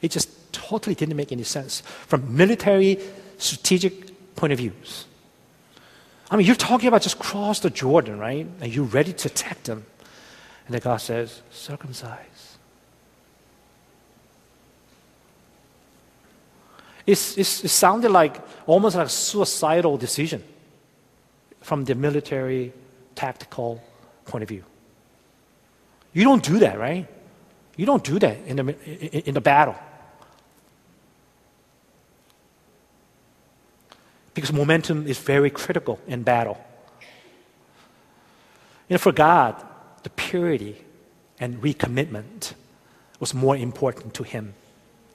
[0.02, 2.98] It just totally didn't make any sense from military
[3.38, 5.06] strategic point of views.
[6.32, 8.46] I mean, you're talking about just cross the Jordan, right?
[8.62, 9.84] And you're ready to attack them.
[10.66, 12.56] And then God says, circumcise.
[17.06, 20.42] It's, it's, it sounded like almost like a suicidal decision
[21.60, 22.72] from the military
[23.14, 23.82] tactical
[24.24, 24.64] point of view.
[26.14, 27.06] You don't do that, right?
[27.76, 29.76] You don't do that in the, in, in the battle.
[34.34, 36.58] Because momentum is very critical in battle.
[38.88, 39.62] You know, for God,
[40.02, 40.84] the purity
[41.38, 42.54] and recommitment
[43.20, 44.54] was more important to him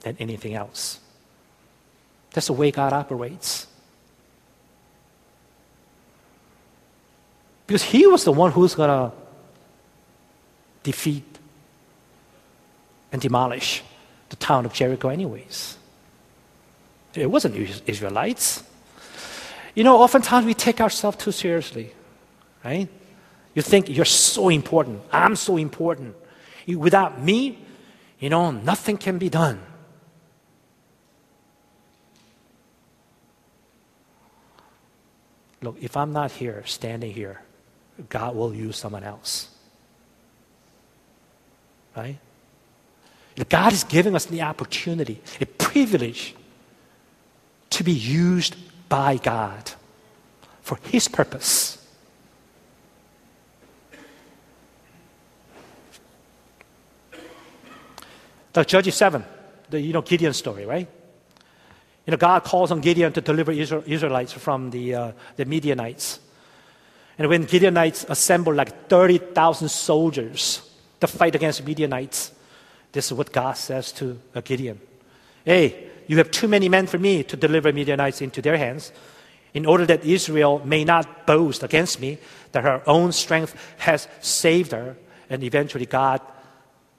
[0.00, 1.00] than anything else.
[2.32, 3.66] That's the way God operates.
[7.66, 9.14] Because He was the one who's going to
[10.82, 11.38] defeat
[13.12, 13.82] and demolish
[14.30, 15.76] the town of Jericho, anyways.
[17.14, 18.62] It wasn't Israelites.
[19.78, 21.92] You know, oftentimes we take ourselves too seriously,
[22.64, 22.88] right?
[23.54, 25.02] You think you're so important.
[25.12, 26.16] I'm so important.
[26.66, 27.60] Without me,
[28.18, 29.60] you know, nothing can be done.
[35.62, 37.40] Look, if I'm not here, standing here,
[38.08, 39.48] God will use someone else.
[41.96, 42.18] Right?
[43.48, 46.34] God is giving us the opportunity, a privilege
[47.70, 48.56] to be used
[48.88, 49.72] by God
[50.62, 51.74] for His purpose.
[58.52, 59.24] The Judges 7,
[59.70, 60.88] the you know Gideon story, right?
[62.06, 66.20] You know, God calls on Gideon to deliver Israelites from the, uh, the Midianites.
[67.18, 70.62] And when Gideonites assembled like 30,000 soldiers
[71.00, 72.32] to fight against Midianites,
[72.92, 74.80] this is what God says to uh, Gideon.
[75.44, 78.90] Hey, you have too many men for me to deliver Midianites into their hands.
[79.54, 82.18] In order that Israel may not boast against me,
[82.52, 84.96] that her own strength has saved her.
[85.30, 86.20] And eventually, God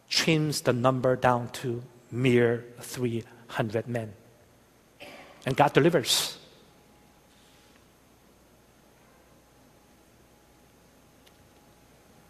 [0.09, 4.13] trims the number down to mere 300 men
[5.45, 6.37] and God delivers.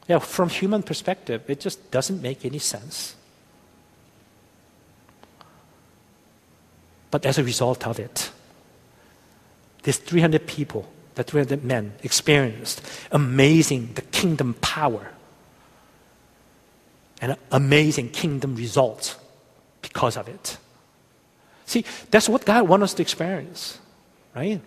[0.07, 3.15] Yeah, from human perspective, it just doesn't make any sense.
[7.11, 8.31] But as a result of it,
[9.83, 12.81] these 300 people, the 300 men, experienced
[13.11, 15.11] amazing the kingdom power
[17.21, 19.17] and amazing kingdom results
[19.81, 20.57] because of it.
[21.65, 23.79] See, that's what God wants us to experience,
[24.35, 24.61] right?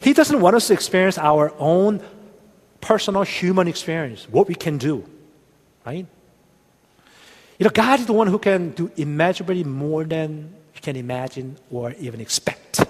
[0.00, 2.02] He doesn't want us to experience our own
[2.80, 5.04] personal human experience, what we can do,
[5.86, 6.06] right?
[7.58, 10.52] You know, God is the one who can do immeasurably more than
[10.84, 12.84] can imagine or even expect.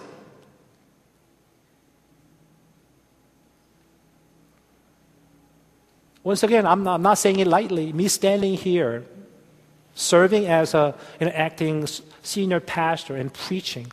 [6.25, 7.93] Once again, I'm not, I'm not saying it lightly.
[7.93, 9.05] Me standing here
[9.95, 11.87] serving as a, an acting
[12.23, 13.87] senior pastor and preaching.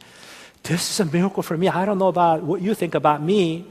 [0.63, 1.67] This is a miracle for me.
[1.67, 3.67] I don't know about what you think about me.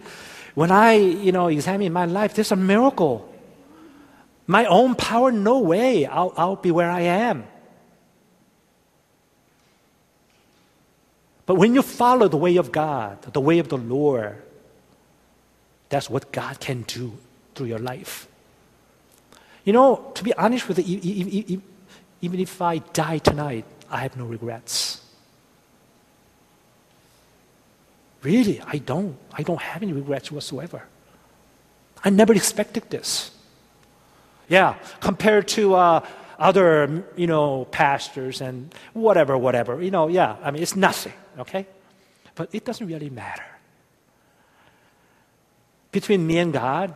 [0.55, 3.27] When I, you know, examine my life, this is a miracle.
[4.47, 6.07] My own power, no way.
[6.07, 7.45] I'll, I'll be where I am.
[11.51, 14.41] But when you follow the way of God, the way of the Lord,
[15.89, 17.19] that's what God can do
[17.57, 18.29] through your life.
[19.65, 21.61] You know, to be honest with you,
[22.23, 25.05] even if I die tonight, I have no regrets.
[28.23, 29.17] Really, I don't.
[29.33, 30.85] I don't have any regrets whatsoever.
[32.05, 33.33] I never expected this.
[34.49, 36.07] Yeah, compared to uh,
[36.41, 39.81] other, you know, pastors and whatever, whatever.
[39.83, 41.67] You know, yeah, I mean, it's nothing, okay?
[42.35, 43.45] But it doesn't really matter.
[45.93, 46.95] Between me and God,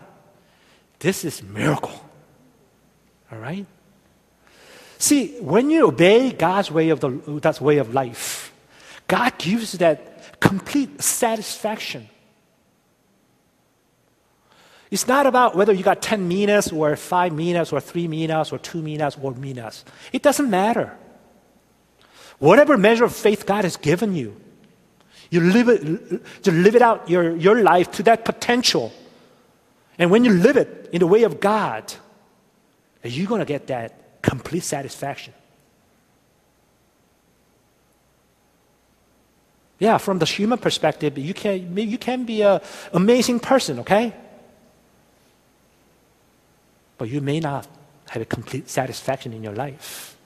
[0.98, 1.92] this is miracle.
[3.30, 3.66] All right?
[4.98, 8.52] See, when you obey God's way of the God's way of life,
[9.06, 12.08] God gives that complete satisfaction.
[14.90, 18.58] It's not about whether you got 10 minas or 5 minas or 3 minas or
[18.58, 19.84] 2 minas or minas.
[20.12, 20.96] It doesn't matter.
[22.38, 24.40] Whatever measure of faith God has given you,
[25.30, 28.92] you live it, to live it out your, your life to that potential.
[29.98, 31.92] And when you live it in the way of God,
[33.02, 35.34] you're going to get that complete satisfaction.
[39.78, 42.60] Yeah, from the human perspective, you can, you can be an
[42.92, 44.14] amazing person, okay?
[46.98, 47.66] But you may not
[48.10, 50.16] have a complete satisfaction in your life.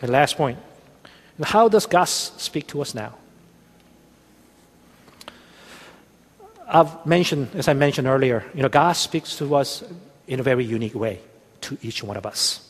[0.00, 0.58] The last point
[1.42, 3.14] how does God speak to us now?
[6.66, 9.84] I've mentioned, as I mentioned earlier, you know, God speaks to us
[10.26, 11.20] in a very unique way
[11.62, 12.60] to each one of us.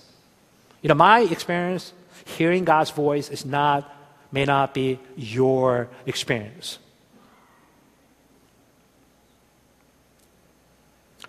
[0.83, 1.93] You know, my experience
[2.25, 3.91] hearing God's voice is not,
[4.31, 6.79] may not be your experience.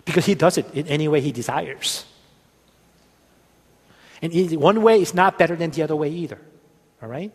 [0.04, 2.04] Because He does it in any way He desires.
[4.22, 6.38] And one way is not better than the other way either.
[7.02, 7.32] All right?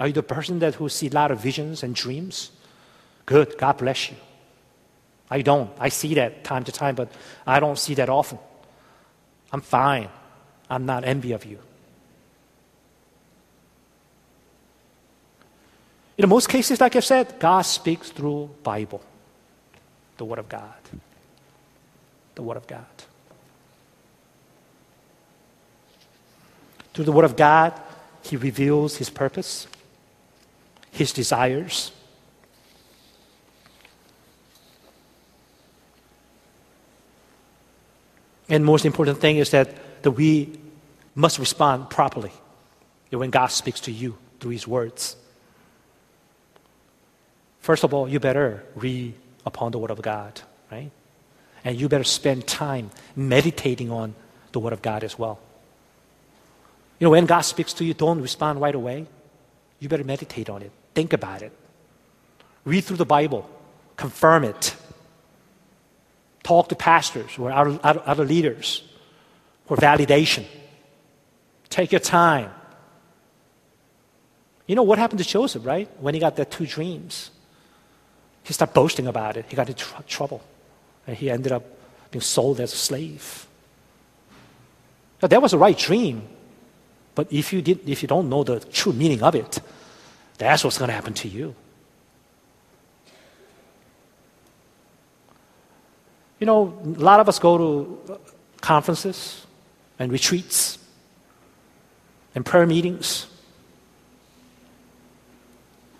[0.00, 2.50] Are you the person that who see a lot of visions and dreams?
[3.26, 3.56] Good.
[3.58, 4.16] God bless you.
[5.30, 5.70] I don't.
[5.78, 7.10] I see that time to time, but
[7.46, 8.38] I don't see that often.
[9.52, 10.08] I'm fine.
[10.68, 11.58] I'm not envy of you.
[16.16, 19.02] In most cases, like I've said, God speaks through Bible,
[20.16, 20.74] the Word of God.
[22.34, 22.84] The Word of God.
[26.92, 27.80] Through the Word of God,
[28.22, 29.66] He reveals His purpose,
[30.90, 31.92] His desires,
[38.48, 40.58] And most important thing is that, that we
[41.14, 42.32] must respond properly
[43.10, 45.16] when God speaks to you through His words.
[47.60, 49.14] First of all, you better read
[49.44, 50.40] upon the Word of God,
[50.70, 50.90] right?
[51.64, 54.14] And you better spend time meditating on
[54.52, 55.38] the Word of God as well.
[56.98, 59.06] You know, when God speaks to you, don't respond right away.
[59.80, 61.52] You better meditate on it, think about it,
[62.64, 63.48] read through the Bible,
[63.96, 64.74] confirm it,
[66.44, 68.84] Talk to pastors or other, other leaders
[69.66, 70.44] for validation.
[71.70, 72.50] Take your time.
[74.66, 75.88] You know what happened to Joseph, right?
[76.00, 77.30] When he got the two dreams,
[78.44, 79.46] he started boasting about it.
[79.48, 80.42] He got into tr- trouble,
[81.06, 81.64] and he ended up
[82.10, 83.46] being sold as a slave.
[85.20, 86.22] Now, that was a right dream,
[87.14, 89.60] but if you, did, if you don't know the true meaning of it,
[90.38, 91.54] that's what's going to happen to you.
[96.38, 98.16] You know, a lot of us go to uh,
[98.60, 99.46] conferences
[99.98, 100.78] and retreats
[102.34, 103.26] and prayer meetings.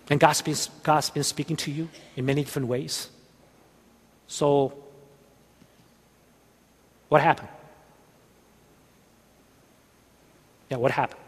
[0.09, 3.09] And God's been, God's been speaking to you in many different ways.
[4.27, 4.73] So,
[7.09, 7.49] what happened?
[10.69, 11.21] Yeah, what happened?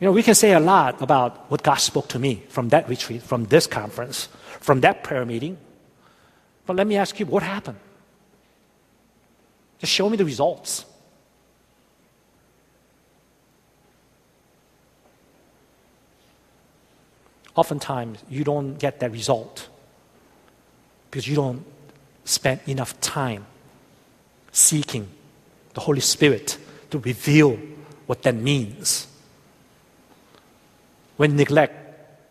[0.00, 2.88] You know, we can say a lot about what God spoke to me from that
[2.88, 4.28] retreat, from this conference,
[4.60, 5.58] from that prayer meeting.
[6.66, 7.78] But let me ask you, what happened?
[9.80, 10.84] Just show me the results.
[17.58, 19.68] Oftentimes, you don't get that result
[21.10, 21.64] because you don't
[22.24, 23.46] spend enough time
[24.52, 25.08] seeking
[25.74, 26.56] the Holy Spirit
[26.90, 27.58] to reveal
[28.06, 29.08] what that means.
[31.16, 31.74] When neglect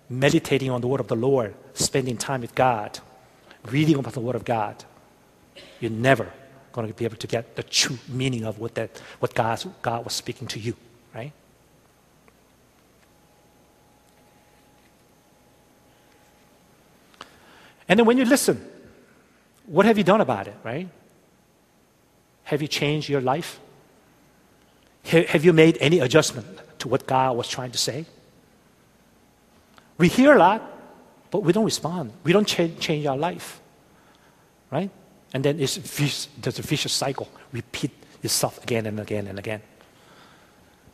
[0.10, 2.98] meditating on the word of the Lord, spending time with God,
[3.66, 4.86] reading about the word of God,
[5.82, 6.32] you're never
[6.72, 10.06] going to be able to get the true meaning of what, that, what God, God
[10.06, 10.74] was speaking to you,
[11.14, 11.34] right?
[17.90, 18.64] And then when you listen,
[19.66, 20.88] what have you done about it, right?
[22.44, 23.60] Have you changed your life?
[25.04, 26.48] Have you made any adjustment
[26.80, 28.06] to what God was trying to say?
[29.98, 30.62] We hear a lot,
[31.32, 32.12] but we don't respond.
[32.24, 33.60] We don't change, change our life,
[34.72, 34.90] right?
[35.34, 35.76] And then it's
[36.42, 37.92] there's a vicious cycle, repeat
[38.24, 39.62] itself again and again and again.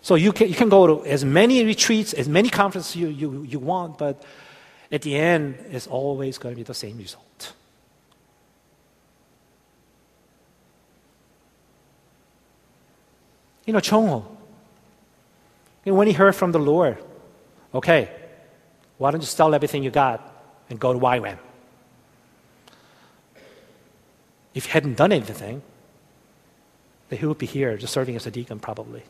[0.02, 3.44] So you can, you can go to as many retreats, as many conferences you, you,
[3.44, 4.24] you want, but
[4.91, 7.53] at the end, it's always going to be the same result.
[13.65, 14.25] You know, Chongho,
[15.86, 16.97] when he heard from the Lord,
[17.73, 18.09] okay,
[18.97, 20.21] why don't you sell everything you got
[20.69, 21.38] and go to YWAM?
[24.53, 25.61] If he hadn't done anything,
[27.09, 29.03] then he would be here just serving as a deacon probably,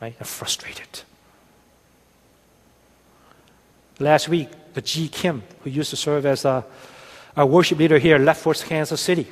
[0.00, 0.14] right?
[0.18, 1.02] And frustrated.
[3.98, 5.08] Last week, the G.
[5.08, 6.64] Kim, who used to serve as a,
[7.36, 9.26] a worship leader here, left for Kansas City.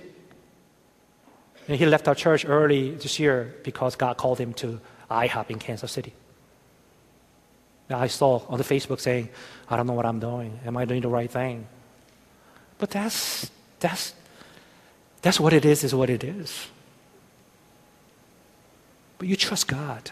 [1.69, 4.81] And he left our church early this year because God called him to
[5.11, 6.13] IHOP in Kansas City.
[7.91, 9.29] I saw on the Facebook saying,
[9.69, 10.59] I don't know what I'm doing.
[10.65, 11.67] Am I doing the right thing?
[12.79, 14.15] But that's, that's,
[15.21, 16.69] that's what it is, is what it is.
[19.19, 20.11] But you trust God.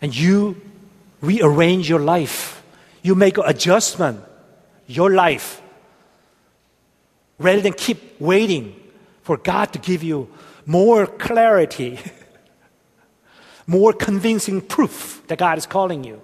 [0.00, 0.60] And you
[1.20, 2.55] rearrange your life.
[3.06, 4.20] You make adjustment,
[4.88, 5.62] your life.
[7.38, 8.74] Rather than keep waiting
[9.22, 10.28] for God to give you
[10.66, 12.00] more clarity,
[13.68, 16.20] more convincing proof that God is calling you.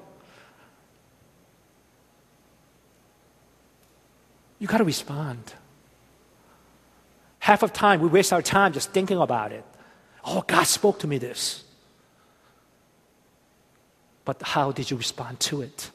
[4.58, 5.54] You got to respond.
[7.38, 9.64] Half of time we waste our time just thinking about it.
[10.24, 11.62] Oh, God spoke to me this.
[14.24, 15.92] But how did you respond to it?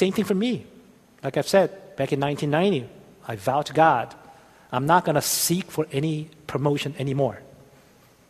[0.00, 0.64] Same thing for me.
[1.22, 2.88] Like I've said, back in 1990,
[3.28, 4.14] I vowed to God,
[4.72, 7.42] I'm not going to seek for any promotion anymore.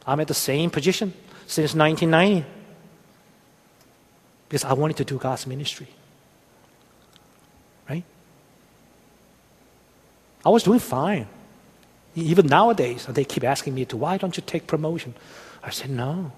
[0.04, 1.14] I'm at the same position
[1.46, 2.44] since 1990
[4.48, 5.86] because I wanted to do God's ministry.
[7.88, 8.02] Right?
[10.44, 11.28] I was doing fine.
[12.16, 15.14] Even nowadays, they keep asking me to, why don't you take promotion?
[15.62, 16.32] I said, no.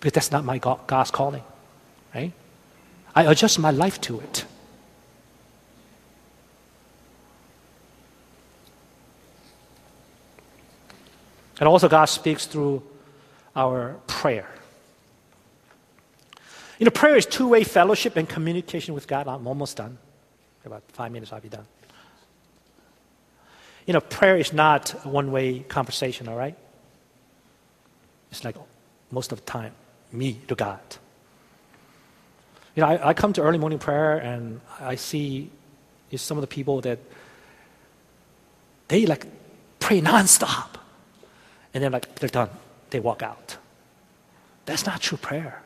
[0.00, 1.44] Because that's not my God's calling.
[2.14, 2.32] Right?
[3.14, 4.44] I adjust my life to it.
[11.60, 12.82] And also, God speaks through
[13.54, 14.48] our prayer.
[16.78, 19.28] You know, prayer is two way fellowship and communication with God.
[19.28, 19.96] I'm almost done.
[20.64, 21.66] About five minutes, I'll be done.
[23.86, 26.56] You know, prayer is not a one way conversation, all right?
[28.30, 28.56] It's like
[29.10, 29.72] most of the time,
[30.10, 30.80] me to God.
[32.74, 35.50] You know, I, I come to early morning prayer and I see
[36.16, 36.98] some of the people that
[38.88, 39.26] they like
[39.80, 40.68] pray nonstop.
[41.72, 42.50] And then like they're done.
[42.90, 43.56] They walk out.
[44.66, 45.62] That's not true prayer.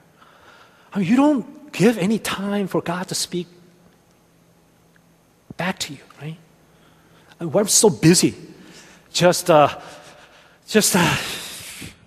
[0.92, 3.46] I mean, you don't give any time for God to speak
[5.56, 6.36] back to you, right?
[7.38, 8.34] I mean, we're so busy
[9.12, 9.68] just, uh,
[10.66, 11.16] just uh,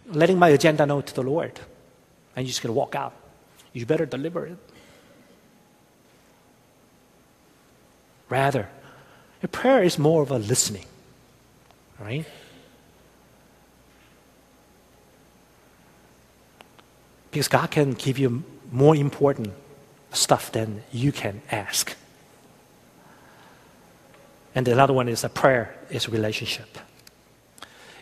[0.08, 1.60] letting my agenda know to the Lord.
[2.36, 3.14] And you're just going to walk out.
[3.74, 4.58] You better deliver it.
[8.32, 8.70] Rather,
[9.44, 10.86] a prayer is more of a listening,
[12.00, 12.26] right?
[17.30, 19.52] Because God can give you more important
[20.14, 21.94] stuff than you can ask.
[24.56, 26.80] And another one is a prayer is a relationship.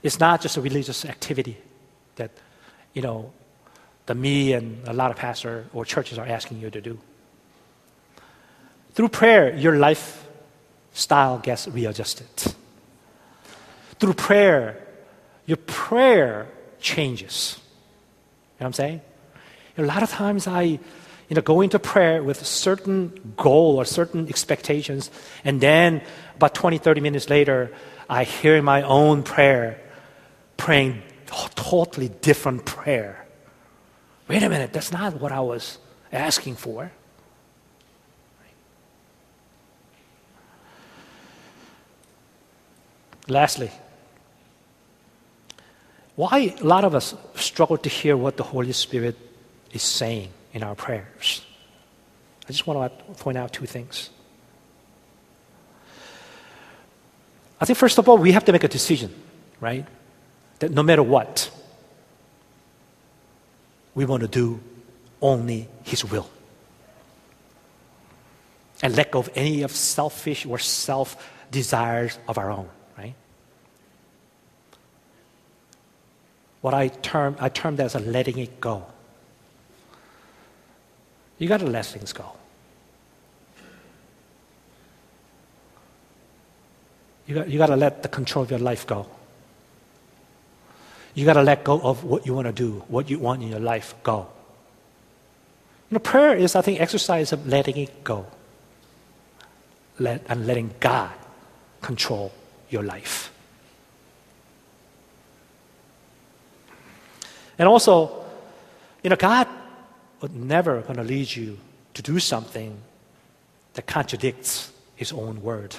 [0.04, 1.58] It's not just a religious activity
[2.18, 2.30] that,
[2.94, 3.34] you know,
[4.06, 7.00] the me and a lot of pastors or churches are asking you to do.
[9.00, 12.28] Through prayer, your lifestyle gets readjusted.
[13.98, 14.86] Through prayer,
[15.46, 16.48] your prayer
[16.82, 17.56] changes.
[17.56, 19.02] You know what I'm saying?
[19.78, 20.80] A lot of times I you
[21.30, 25.12] know, go into prayer with a certain goal or certain expectations,
[25.46, 26.02] and then
[26.36, 27.72] about 20, 30 minutes later,
[28.10, 29.80] I hear my own prayer
[30.58, 33.26] praying a totally different prayer.
[34.28, 35.78] Wait a minute, that's not what I was
[36.12, 36.92] asking for.
[43.30, 43.72] Lastly,
[46.16, 49.18] why a lot of us struggle to hear what the Holy Spirit
[49.72, 51.46] is saying in our prayers?
[52.44, 54.10] I just want to point out two things.
[57.62, 59.14] I think, first of all, we have to make a decision,
[59.62, 59.86] right?
[60.60, 61.52] That no matter what,
[63.96, 64.60] we want to do
[65.22, 66.30] only His will.
[68.82, 73.14] And let go of any of selfish or self desires of our own, right?
[76.62, 78.86] What I term, I term that as a letting it go.
[81.38, 82.34] You got to let things go.
[87.26, 89.08] You got, you got to let the control of your life go.
[91.14, 93.50] You got to let go of what you want to do, what you want in
[93.50, 94.28] your life go.
[95.90, 98.26] You know, prayer is, I think, exercise of letting it go.
[99.98, 101.12] Let, and letting God
[101.82, 102.32] control
[102.70, 103.32] your life.
[107.60, 108.26] And also,
[109.04, 109.48] you know, God
[110.22, 111.60] would never going to lead you
[111.94, 112.80] to do something
[113.74, 115.76] that contradicts His own word.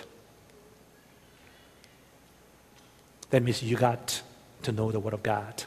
[3.30, 4.22] That means you got
[4.62, 5.64] to know the Word of God.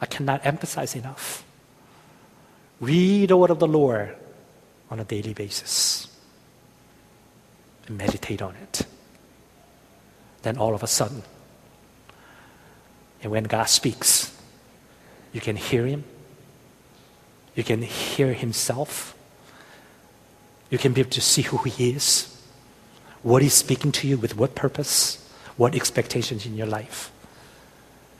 [0.00, 1.44] I cannot emphasize enough.
[2.80, 4.14] Read the Word of the Lord
[4.90, 6.08] on a daily basis
[7.86, 8.86] and meditate on it.
[10.42, 11.22] Then all of a sudden,
[13.22, 14.33] and when God speaks,
[15.34, 16.04] you can hear Him,
[17.54, 19.14] you can hear Himself,
[20.70, 22.34] you can be able to see who He is,
[23.22, 25.28] what He's speaking to you, with what purpose,
[25.58, 27.10] what expectations in your life.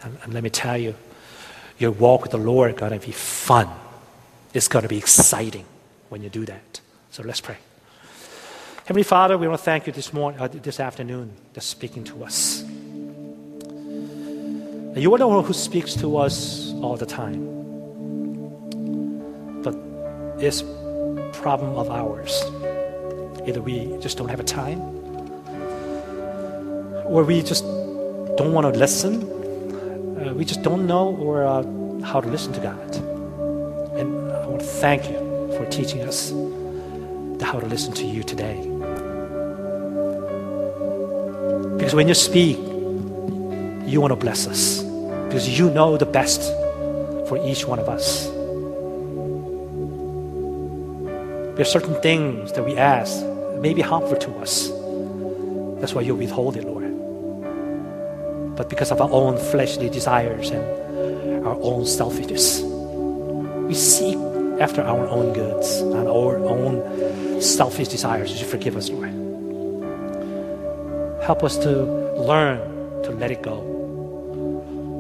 [0.03, 0.97] And, and let me tell you,
[1.79, 3.69] your walk with the Lord is going to be fun.
[4.53, 5.65] It's going to be exciting
[6.09, 6.81] when you do that.
[7.11, 7.57] So let's pray.
[8.87, 12.25] Heavenly Father, we want to thank you this morning, uh, this afternoon, for speaking to
[12.25, 12.63] us.
[14.97, 17.41] You are the one who speaks to us all the time.
[19.63, 19.75] But
[20.39, 20.63] it's
[21.41, 22.43] problem of ours.
[23.47, 24.81] Either we just don't have a time,
[27.07, 27.65] or we just
[28.37, 29.13] don't want to listen.
[30.19, 31.63] Uh, we just don't know or uh,
[32.03, 32.97] how to listen to God.
[33.99, 35.19] And I want to thank you
[35.57, 36.31] for teaching us
[37.43, 38.59] how to listen to you today.
[41.77, 42.57] Because when you speak,
[43.87, 44.83] you want to bless us.
[45.27, 46.41] Because you know the best
[47.29, 48.27] for each one of us.
[51.55, 54.69] There are certain things that we ask that may be harmful to us.
[55.81, 56.85] That's why you withhold it, Lord.
[58.57, 64.17] But because of our own fleshly desires and our own selfishness, we seek
[64.61, 68.31] after our own goods and our own selfish desires.
[68.31, 69.11] Would you forgive us, Lord?
[71.23, 71.71] Help us to
[72.19, 72.59] learn
[73.05, 73.61] to let it go.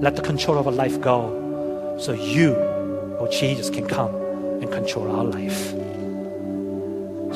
[0.01, 1.44] Let the control of our life go
[1.99, 2.55] so you,
[3.19, 4.15] oh Jesus, can come
[4.61, 5.71] and control our life.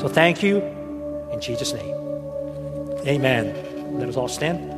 [0.01, 0.57] So thank you
[1.31, 1.95] in Jesus' name.
[3.05, 3.97] Amen.
[3.99, 4.59] Let us all stand.